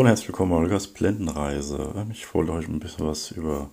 [0.00, 2.06] Und herzlich willkommen bei Olgas Blendenreise.
[2.12, 3.68] Ich wollte euch ein bisschen was über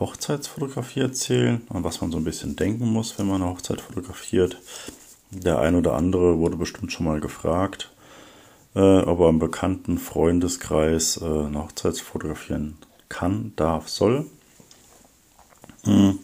[0.00, 4.60] Hochzeitsfotografie erzählen und was man so ein bisschen denken muss, wenn man eine Hochzeit fotografiert.
[5.30, 7.92] Der ein oder andere wurde bestimmt schon mal gefragt,
[8.74, 12.76] äh, ob er im bekannten Freundeskreis äh, eine Hochzeit fotografieren
[13.08, 14.26] kann, darf, soll.
[15.84, 16.18] Hm.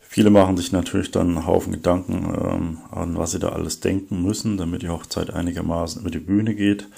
[0.00, 4.22] Viele machen sich natürlich dann einen Haufen Gedanken, ähm, an was sie da alles denken
[4.22, 6.88] müssen, damit die Hochzeit einigermaßen über die Bühne geht.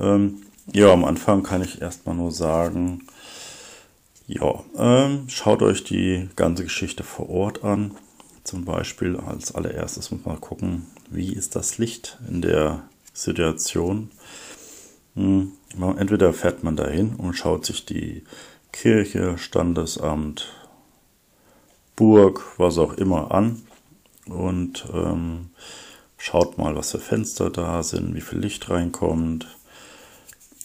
[0.00, 3.06] Ähm, ja, am Anfang kann ich erstmal nur sagen,
[4.26, 7.96] ja, ähm, schaut euch die ganze Geschichte vor Ort an.
[8.44, 14.10] Zum Beispiel als allererstes muss man gucken, wie ist das Licht in der Situation.
[15.14, 15.52] Hm,
[15.98, 18.24] entweder fährt man dahin und schaut sich die
[18.72, 20.52] Kirche, Standesamt,
[21.96, 23.62] Burg, was auch immer an
[24.26, 25.50] und ähm,
[26.16, 29.48] schaut mal, was für Fenster da sind, wie viel Licht reinkommt,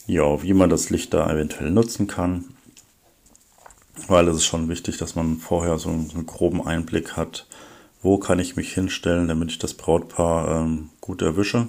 [0.08, 2.46] ja, wie man das Licht da eventuell nutzen kann.
[4.08, 7.48] Weil es ist schon wichtig, dass man vorher so einen, groben Einblick hat,
[8.02, 11.68] wo kann ich mich hinstellen, damit ich das Brautpaar ähm, gut erwische.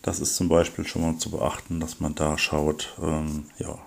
[0.00, 3.78] Das ist zum Beispiel schon mal zu beachten, dass man da schaut, ähm, ja,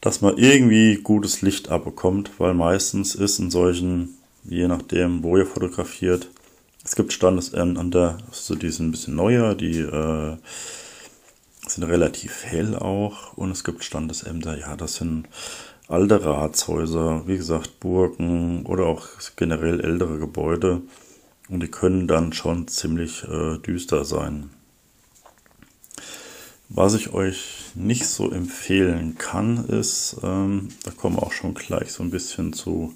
[0.00, 5.46] dass man irgendwie gutes Licht abbekommt, weil meistens ist in solchen, je nachdem, wo ihr
[5.46, 6.30] fotografiert,
[6.84, 10.36] es gibt Standesämter, also die sind ein bisschen neuer, die äh,
[11.68, 15.28] sind relativ hell auch und es gibt Standesämter, ja, das sind
[15.88, 19.06] alte Ratshäuser, wie gesagt, Burgen oder auch
[19.36, 20.82] generell ältere Gebäude
[21.48, 24.50] und die können dann schon ziemlich äh, düster sein.
[26.70, 31.92] Was ich euch nicht so empfehlen kann, ist, ähm, da kommen wir auch schon gleich
[31.92, 32.94] so ein bisschen zu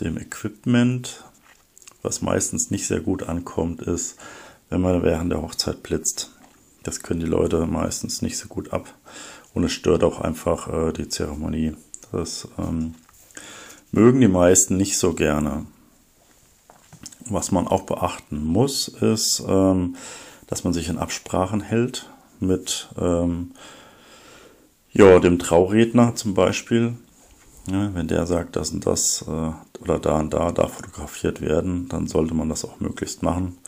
[0.00, 1.24] dem Equipment.
[2.02, 4.16] Was meistens nicht sehr gut ankommt, ist,
[4.70, 6.30] wenn man während der Hochzeit blitzt.
[6.82, 8.94] Das können die Leute meistens nicht so gut ab.
[9.54, 11.74] Und es stört auch einfach äh, die Zeremonie.
[12.10, 12.94] Das ähm,
[13.90, 15.66] mögen die meisten nicht so gerne.
[17.26, 19.96] Was man auch beachten muss, ist, ähm,
[20.46, 22.10] dass man sich in Absprachen hält
[22.40, 23.52] mit ähm,
[24.92, 26.94] ja, dem Trauredner zum Beispiel.
[27.70, 31.88] Ja, wenn der sagt, das und das äh, oder da und da darf fotografiert werden,
[31.88, 33.58] dann sollte man das auch möglichst machen.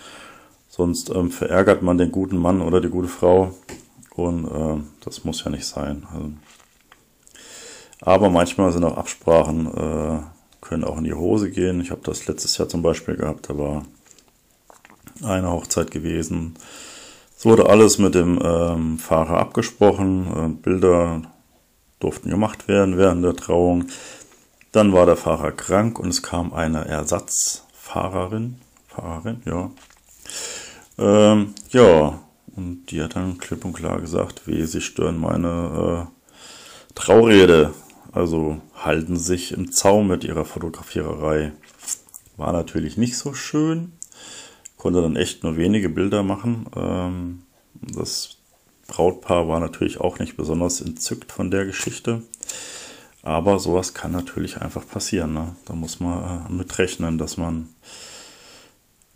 [0.76, 3.54] Sonst ähm, verärgert man den guten Mann oder die gute Frau
[4.16, 6.04] und äh, das muss ja nicht sein.
[6.12, 6.32] Also,
[8.00, 10.18] aber manchmal sind auch Absprachen, äh,
[10.60, 11.80] können auch in die Hose gehen.
[11.80, 13.84] Ich habe das letztes Jahr zum Beispiel gehabt, da war
[15.22, 16.56] eine Hochzeit gewesen.
[17.38, 20.26] Es wurde alles mit dem ähm, Fahrer abgesprochen.
[20.26, 21.22] Äh, Bilder
[22.00, 23.84] durften gemacht werden während der Trauung.
[24.72, 28.56] Dann war der Fahrer krank und es kam eine Ersatzfahrerin.
[28.88, 29.70] Fahrerin, ja.
[30.98, 32.20] Ähm, ja,
[32.56, 37.74] und die hat dann klipp und klar gesagt, wie sie stören meine äh, Traurede.
[38.12, 41.52] Also halten sich im Zaum mit ihrer Fotografiererei.
[42.36, 43.92] War natürlich nicht so schön.
[44.76, 46.66] Konnte dann echt nur wenige Bilder machen.
[46.76, 47.42] Ähm,
[47.80, 48.36] das
[48.86, 52.22] Brautpaar war natürlich auch nicht besonders entzückt von der Geschichte.
[53.22, 55.32] Aber sowas kann natürlich einfach passieren.
[55.32, 55.56] Ne?
[55.64, 57.68] Da muss man äh, mit rechnen, dass man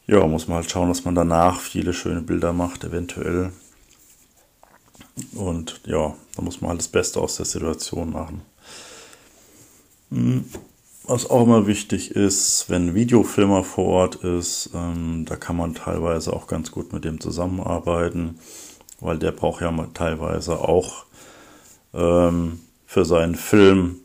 [0.08, 3.52] ja, muss man halt schauen, dass man danach viele schöne Bilder macht, eventuell.
[5.34, 8.40] Und ja, da muss man halt das Beste aus der Situation machen.
[10.10, 10.46] Hm,
[11.04, 15.74] was auch immer wichtig ist, wenn ein Videofilmer vor Ort ist, ähm, da kann man
[15.74, 18.38] teilweise auch ganz gut mit dem zusammenarbeiten,
[19.00, 21.04] weil der braucht ja teilweise auch
[21.92, 24.00] ähm, für seinen Film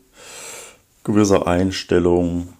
[1.02, 2.54] gewisse Einstellungen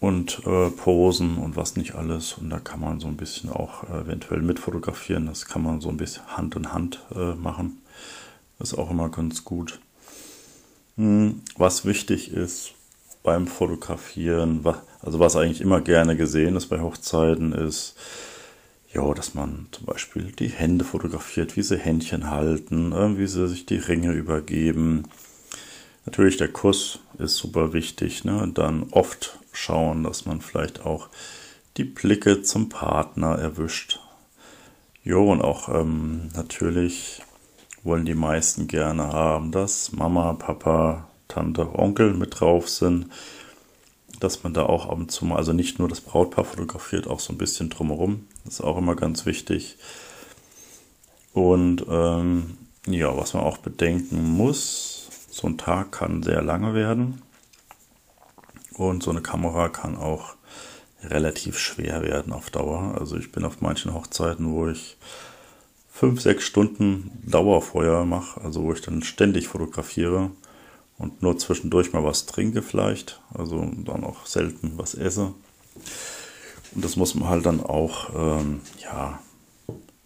[0.00, 2.32] und äh, Posen und was nicht alles.
[2.32, 5.26] Und da kann man so ein bisschen auch äh, eventuell mitfotografieren.
[5.26, 7.82] Das kann man so ein bisschen Hand in Hand äh, machen.
[8.58, 9.78] Ist auch immer ganz gut.
[10.96, 12.72] Hm, was wichtig ist
[13.22, 17.94] beim Fotografieren, was, also was eigentlich immer gerne gesehen ist bei Hochzeiten, ist,
[18.92, 23.48] ja, dass man zum Beispiel die Hände fotografiert, wie sie Händchen halten, äh, wie sie
[23.48, 25.04] sich die Ringe übergeben.
[26.06, 28.24] Natürlich der Kuss ist super wichtig.
[28.24, 28.50] Ne?
[28.54, 31.08] Dann oft schauen, dass man vielleicht auch
[31.76, 34.00] die Blicke zum Partner erwischt.
[35.02, 37.22] Jo, und auch ähm, natürlich
[37.82, 43.06] wollen die meisten gerne haben, dass Mama, Papa, Tante, Onkel mit drauf sind.
[44.18, 47.20] Dass man da auch ab und zu mal, also nicht nur das Brautpaar fotografiert, auch
[47.20, 48.26] so ein bisschen drumherum.
[48.44, 49.78] Das ist auch immer ganz wichtig.
[51.32, 57.22] Und ähm, ja, was man auch bedenken muss, so ein Tag kann sehr lange werden.
[58.88, 60.36] Und so eine Kamera kann auch
[61.04, 62.96] relativ schwer werden auf Dauer.
[62.98, 64.96] Also ich bin auf manchen Hochzeiten, wo ich
[65.92, 70.30] fünf, sechs Stunden Dauerfeuer mache, also wo ich dann ständig fotografiere
[70.96, 75.34] und nur zwischendurch mal was trinke vielleicht, also dann auch selten was esse.
[76.74, 79.20] Und das muss man halt dann auch ähm, ja,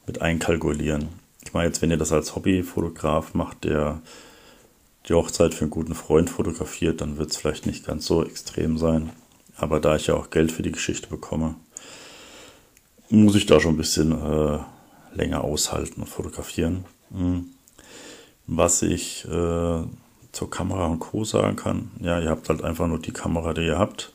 [0.05, 1.11] mit einkalkulieren.
[1.45, 4.01] Ich meine jetzt, wenn ihr das als Hobbyfotograf macht, der
[5.09, 8.79] die Hochzeit für einen guten Freund fotografiert, dann wird es vielleicht nicht ganz so extrem
[8.79, 9.11] sein.
[9.57, 11.57] Aber da ich ja auch Geld für die Geschichte bekomme,
[13.11, 14.59] muss ich da schon ein bisschen äh,
[15.15, 16.85] länger aushalten und fotografieren.
[17.11, 17.51] Mhm.
[18.47, 19.83] Was ich äh,
[20.33, 21.25] zur Kamera und Co.
[21.25, 24.13] sagen kann, ja, ihr habt halt einfach nur die Kamera, die ihr habt.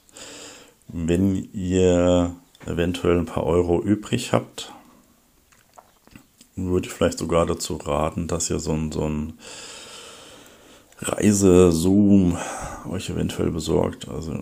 [0.87, 2.35] Wenn ihr
[2.65, 4.73] eventuell ein paar Euro übrig habt,
[6.55, 9.33] würde ich vielleicht sogar dazu raten, dass ihr so ein, so ein
[11.01, 12.37] Reise-Zoom
[12.89, 14.07] euch eventuell besorgt.
[14.09, 14.33] Also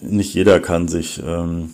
[0.00, 1.70] nicht jeder kann sich ähm,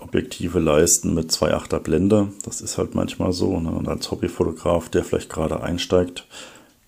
[0.00, 2.28] Objektive leisten mit 2,8er Blende.
[2.44, 3.58] Das ist halt manchmal so.
[3.60, 3.70] Ne?
[3.70, 6.26] Und als Hobbyfotograf, der vielleicht gerade einsteigt,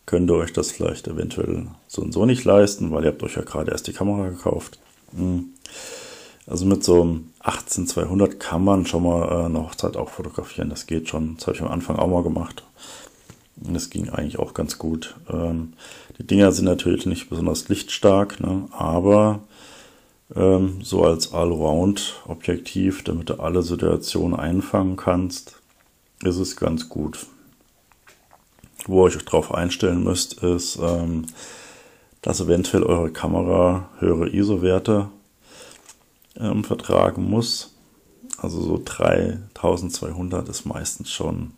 [0.07, 3.37] könnt ihr euch das vielleicht eventuell so und so nicht leisten, weil ihr habt euch
[3.37, 4.79] ja gerade erst die Kamera gekauft.
[5.17, 5.47] Hm.
[6.47, 10.71] Also mit so einem 18200 kann man schon mal äh, eine Hochzeit auch fotografieren.
[10.71, 11.37] Das geht schon.
[11.37, 12.63] Das habe ich am Anfang auch mal gemacht.
[13.69, 15.15] Und das ging eigentlich auch ganz gut.
[15.31, 15.75] Ähm,
[16.19, 18.67] die Dinger sind natürlich nicht besonders lichtstark, ne?
[18.73, 19.41] aber
[20.35, 25.61] ähm, so als Allround-Objektiv, damit du alle Situationen einfangen kannst,
[26.25, 27.27] ist es ganz gut.
[28.87, 31.27] Wo ihr euch darauf einstellen müsst, ist, ähm,
[32.23, 35.11] dass eventuell eure Kamera höhere ISO-Werte
[36.37, 37.75] ähm, vertragen muss.
[38.39, 41.53] Also so 3200 ist meistens schon,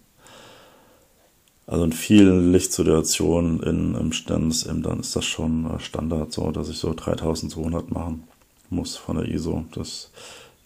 [1.70, 6.68] also in vielen Lichtsituationen in, im Standes-M, dann ist das schon äh, Standard so, dass
[6.68, 8.24] ich so 3200 machen
[8.70, 9.64] muss von der ISO.
[9.72, 10.10] Das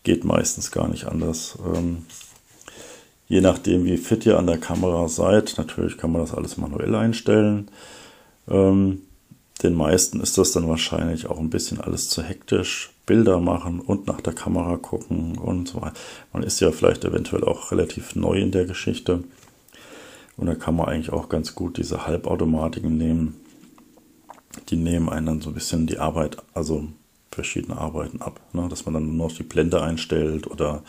[0.02, 1.58] geht meistens gar nicht anders.
[1.74, 2.06] Ähm,
[3.28, 6.94] je nachdem, wie fit ihr an der Kamera seid, natürlich kann man das alles manuell
[6.94, 7.68] einstellen.
[8.48, 9.02] Ähm,
[9.62, 12.92] den meisten ist das dann wahrscheinlich auch ein bisschen alles zu hektisch.
[13.04, 16.00] Bilder machen und nach der Kamera gucken und so weiter.
[16.32, 19.22] Man ist ja vielleicht eventuell auch relativ neu in der Geschichte.
[20.36, 23.40] Und da kann man eigentlich auch ganz gut diese Halbautomatiken nehmen.
[24.68, 26.84] Die nehmen einen dann so ein bisschen die Arbeit, also
[27.30, 28.40] verschiedene Arbeiten ab.
[28.52, 28.68] Ne?
[28.68, 30.82] Dass man dann nur noch die Blende einstellt oder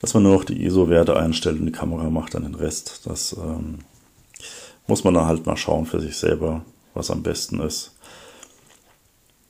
[0.00, 3.06] dass man nur noch die ISO-Werte einstellt und die Kamera macht dann den Rest.
[3.06, 3.78] Das ähm,
[4.86, 6.64] muss man dann halt mal schauen für sich selber,
[6.94, 7.92] was am besten ist.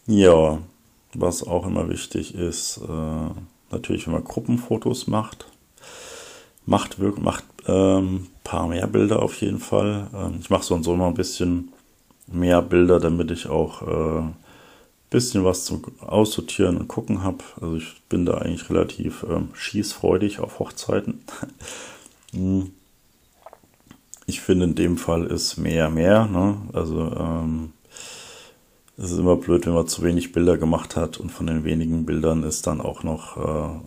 [0.07, 0.59] Ja,
[1.15, 3.31] was auch immer wichtig ist, äh,
[3.71, 5.47] natürlich, wenn man Gruppenfotos macht,
[6.65, 10.09] macht, macht ähm, paar mehr Bilder auf jeden Fall.
[10.15, 11.73] Ähm, ich mache so und so immer ein bisschen
[12.27, 14.23] mehr Bilder, damit ich auch äh,
[15.11, 17.39] bisschen was zum Aussortieren und Gucken habe.
[17.61, 21.23] Also ich bin da eigentlich relativ ähm, schießfreudig auf Hochzeiten.
[22.33, 22.73] Hm.
[24.27, 26.27] ich finde in dem Fall ist mehr mehr.
[26.27, 26.57] Ne?
[26.73, 27.73] Also ähm,
[28.99, 32.05] es ist immer blöd, wenn man zu wenig Bilder gemacht hat und von den wenigen
[32.05, 33.81] Bildern ist dann auch noch äh,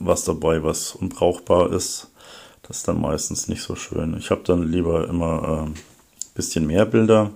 [0.00, 2.10] was dabei, was unbrauchbar ist.
[2.70, 4.16] Das ist dann meistens nicht so schön.
[4.16, 5.78] Ich habe dann lieber immer ein äh,
[6.36, 7.32] bisschen mehr Bilder,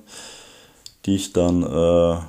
[1.06, 2.20] die ich dann äh,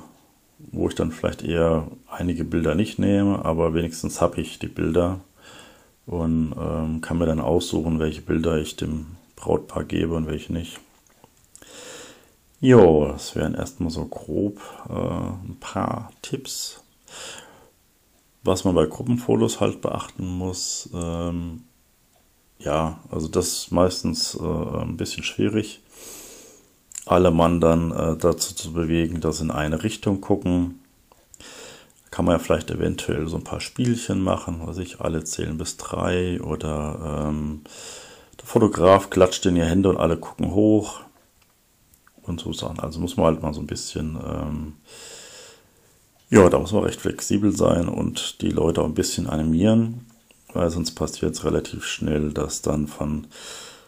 [0.72, 5.20] wo ich dann vielleicht eher einige Bilder nicht nehme, aber wenigstens habe ich die Bilder
[6.06, 9.06] und ähm, kann mir dann aussuchen, welche Bilder ich dem
[9.36, 10.80] Brautpaar gebe und welche nicht.
[12.60, 16.82] Jo, das wären erstmal so grob äh, ein paar Tipps.
[18.42, 21.62] Was man bei Gruppenfotos halt beachten muss, ähm,
[22.66, 24.42] ja, also das ist meistens äh,
[24.82, 25.80] ein bisschen schwierig
[27.06, 30.80] alle Mann dann äh, dazu zu bewegen, dass in eine Richtung gucken.
[32.10, 35.76] Kann man ja vielleicht eventuell so ein paar Spielchen machen, was ich alle zählen bis
[35.76, 37.62] drei oder ähm,
[38.40, 41.00] der Fotograf klatscht in die Hände und alle gucken hoch
[42.22, 42.80] und so Sachen.
[42.80, 44.72] Also muss man halt mal so ein bisschen, ähm,
[46.30, 50.06] ja, da muss man recht flexibel sein und die Leute auch ein bisschen animieren,
[50.56, 53.26] weil sonst passiert es relativ schnell, dass dann von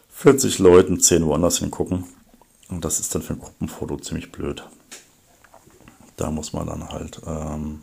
[0.09, 2.05] 40 Leuten 10 woanders hingucken
[2.69, 4.63] und das ist dann für ein Gruppenfoto ziemlich blöd.
[6.17, 7.81] Da muss man dann halt ähm,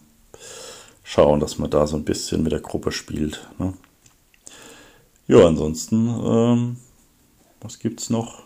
[1.02, 3.49] schauen, dass man da so ein bisschen mit der Gruppe spielt.
[3.59, 3.73] Ne?
[5.26, 6.76] Ja, ansonsten, ähm,
[7.61, 8.43] was es noch?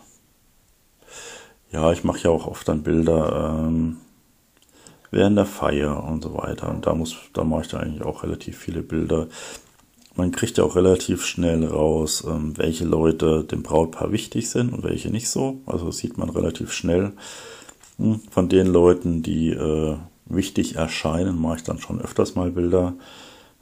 [1.71, 3.97] Ja, ich mache ja auch oft dann Bilder ähm,
[5.11, 6.69] während der Feier und so weiter.
[6.69, 9.27] Und da muss, da mache ich da eigentlich auch relativ viele Bilder
[10.15, 14.83] man kriegt ja auch relativ schnell raus, ähm, welche Leute dem Brautpaar wichtig sind und
[14.83, 15.61] welche nicht so.
[15.65, 17.13] Also sieht man relativ schnell.
[17.97, 22.93] Hm, von den Leuten, die äh, wichtig erscheinen, mache ich dann schon öfters mal Bilder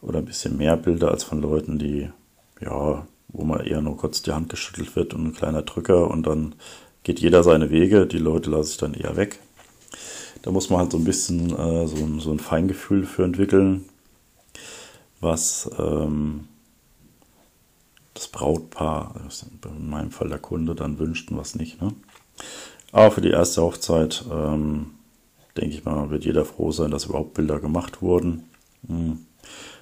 [0.01, 2.09] oder ein bisschen mehr Bilder als von Leuten, die
[2.61, 6.25] ja wo man eher nur kurz die Hand geschüttelt wird und ein kleiner Drücker und
[6.27, 6.55] dann
[7.03, 8.05] geht jeder seine Wege.
[8.05, 9.39] Die Leute lasse ich dann eher weg.
[10.41, 13.85] Da muss man halt so ein bisschen äh, so, ein, so ein Feingefühl für entwickeln,
[15.19, 16.47] was ähm,
[18.13, 19.15] das Brautpaar,
[19.65, 21.81] in meinem Fall der Kunde, dann wünscht und was nicht.
[21.81, 21.93] Ne?
[22.91, 24.91] Aber für die erste Hochzeit ähm,
[25.57, 28.43] denke ich mal, wird jeder froh sein, dass überhaupt Bilder gemacht wurden.
[28.87, 29.19] Hm.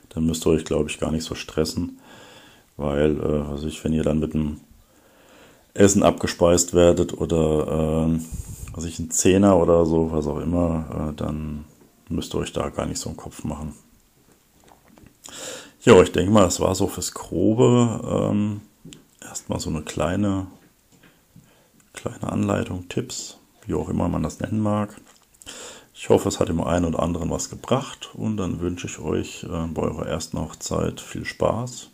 [0.10, 2.00] Dann müsst ihr euch, glaube ich, gar nicht so stressen,
[2.76, 4.62] weil, äh, also ich, wenn ihr dann mit dem
[5.74, 8.20] Essen abgespeist werdet oder äh,
[8.74, 11.66] was ich ein Zehner oder so, was auch immer, äh, dann
[12.10, 13.74] müsst ihr euch da gar nicht so einen Kopf machen.
[15.88, 18.30] Ja, ich denke mal, das war so fürs Grobe.
[18.30, 18.60] Ähm,
[19.22, 20.48] erstmal so eine kleine,
[21.94, 25.00] kleine Anleitung, Tipps, wie auch immer man das nennen mag.
[25.94, 29.46] Ich hoffe, es hat dem einen oder anderen was gebracht und dann wünsche ich euch
[29.46, 31.90] äh, bei eurer ersten Hochzeit viel Spaß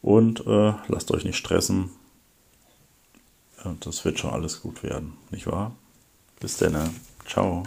[0.00, 1.90] und äh, lasst euch nicht stressen.
[3.80, 5.72] Das wird schon alles gut werden, nicht wahr?
[6.40, 6.96] Bis dann.
[7.26, 7.62] Ciao.